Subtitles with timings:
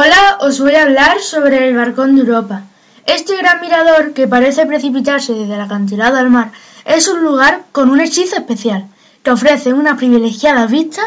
[0.00, 2.62] Hola, os voy a hablar sobre el Balcón de Europa.
[3.04, 6.52] Este gran mirador, que parece precipitarse desde el acantilado al mar,
[6.84, 8.86] es un lugar con un hechizo especial,
[9.24, 11.02] que ofrece una privilegiada vista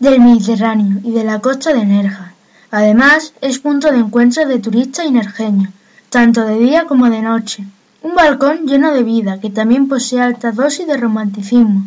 [0.00, 2.32] del Mediterráneo y de la costa de Nerja.
[2.72, 5.72] Además, es punto de encuentro de turistas y nerjeños,
[6.10, 7.64] tanto de día como de noche.
[8.02, 11.84] Un balcón lleno de vida, que también posee alta dosis de romanticismo.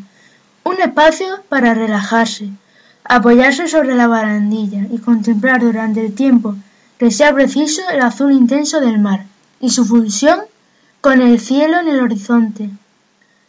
[0.64, 2.50] Un espacio para relajarse,
[3.06, 6.56] apoyarse sobre la barandilla y contemplar durante el tiempo
[6.98, 9.26] que sea preciso el azul intenso del mar
[9.60, 10.40] y su fusión
[11.02, 12.70] con el cielo en el horizonte.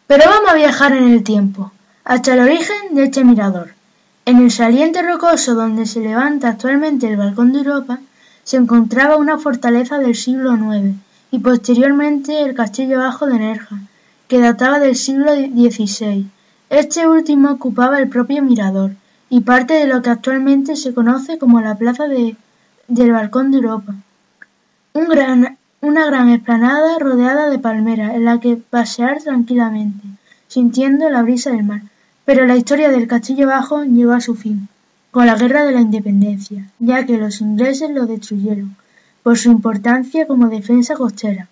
[0.07, 1.73] Pero vamos a viajar en el tiempo,
[2.05, 3.75] hasta el origen de este mirador.
[4.27, 8.01] En el saliente rocoso donde se levanta actualmente el balcón de Europa,
[8.45, 10.97] se encontraba una fortaleza del siglo IX
[11.31, 13.79] y posteriormente el castillo bajo de Nerja,
[14.29, 16.29] que databa del siglo XVI.
[16.69, 18.93] Este último ocupaba el propio mirador,
[19.29, 22.37] y parte de lo que actualmente se conoce como la Plaza de,
[22.89, 23.95] del Balcón de Europa.
[24.93, 30.07] Una gran explanada rodeada de palmeras en la que pasear tranquilamente,
[30.49, 31.83] sintiendo la brisa del mar.
[32.25, 34.69] Pero la historia del Castillo Bajo llegó a su fin,
[35.11, 38.77] con la Guerra de la Independencia, ya que los ingleses lo destruyeron,
[39.23, 41.49] por su importancia como defensa costera.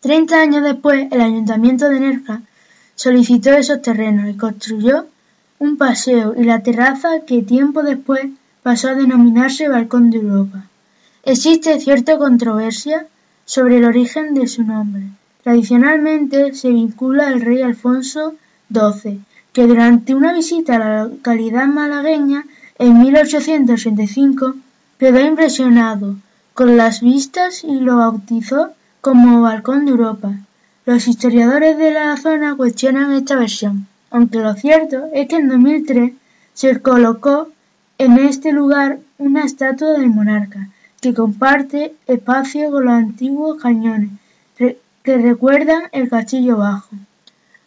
[0.00, 2.42] Treinta años después, el Ayuntamiento de Nerja
[2.94, 5.06] solicitó esos terrenos y construyó
[5.60, 8.26] un paseo y la terraza que tiempo después
[8.62, 10.66] pasó a denominarse Balcón de Europa.
[11.24, 13.06] Existe cierta controversia
[13.44, 15.04] sobre el origen de su nombre.
[15.42, 18.34] Tradicionalmente se vincula al rey Alfonso
[18.72, 19.20] XII,
[19.52, 22.44] que durante una visita a la localidad malagueña
[22.78, 24.54] en 1865
[24.98, 26.16] quedó impresionado
[26.54, 28.70] con las vistas y lo bautizó
[29.00, 30.32] como Balcón de Europa.
[30.86, 36.12] Los historiadores de la zona cuestionan esta versión aunque lo cierto es que en 2003
[36.54, 37.48] se colocó
[37.98, 40.68] en este lugar una estatua del monarca,
[41.00, 44.10] que comparte espacio con los antiguos cañones
[45.08, 46.90] que recuerdan el castillo bajo.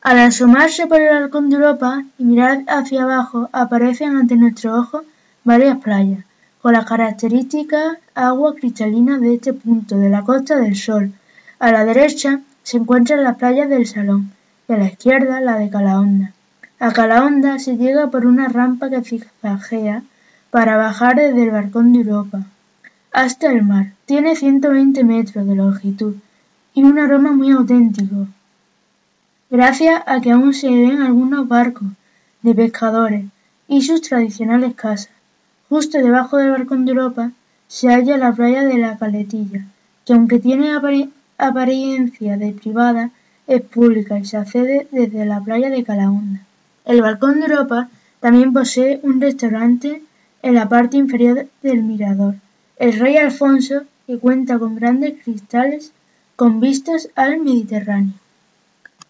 [0.01, 5.03] Al asomarse por el balcón de Europa y mirar hacia abajo aparecen ante nuestros ojos
[5.43, 6.23] varias playas,
[6.61, 11.13] con las características agua cristalina de este punto de la Costa del Sol.
[11.57, 14.31] A la derecha se encuentran las playas del Salón,
[14.71, 16.31] y a la izquierda la de Calahonda.
[16.79, 20.03] A Calahonda se llega por una rampa que zigzaguea
[20.49, 22.43] para bajar desde el balcón de Europa
[23.11, 23.91] hasta el mar.
[24.05, 26.15] Tiene 120 metros de longitud
[26.73, 28.27] y un aroma muy auténtico,
[29.49, 31.89] gracias a que aún se ven algunos barcos
[32.41, 33.25] de pescadores
[33.67, 35.11] y sus tradicionales casas.
[35.67, 37.31] Justo debajo del balcón de Europa
[37.67, 39.65] se halla la playa de la Caletilla,
[40.05, 40.71] que aunque tiene
[41.37, 43.11] apariencia de privada,
[43.55, 46.41] es pública y se accede desde la playa de Calahonda.
[46.85, 47.89] El balcón de Europa
[48.19, 50.01] también posee un restaurante
[50.41, 52.35] en la parte inferior del mirador,
[52.77, 55.91] el Rey Alfonso, que cuenta con grandes cristales
[56.35, 58.13] con vistas al Mediterráneo.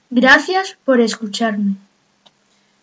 [0.09, 1.75] Gracias por escucharme.